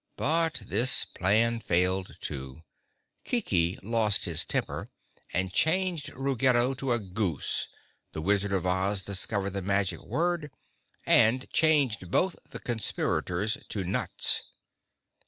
But 0.17 0.63
this 0.65 1.05
plan 1.05 1.59
failed, 1.59 2.17
too. 2.21 2.63
Kiki 3.23 3.77
lost 3.83 4.25
his 4.25 4.43
temper 4.43 4.87
and 5.31 5.53
changed 5.53 6.09
Ruggedo 6.15 6.73
to 6.79 6.93
a 6.93 6.97
goose, 6.97 7.67
the 8.11 8.19
Wizard 8.19 8.51
of 8.51 8.65
Oz 8.65 9.03
discovered 9.03 9.51
the 9.51 9.61
magic 9.61 10.01
word 10.01 10.49
and 11.05 11.47
changed 11.53 12.09
both 12.09 12.35
the 12.49 12.59
conspirators 12.59 13.57
to 13.69 13.83
nuts. 13.83 14.49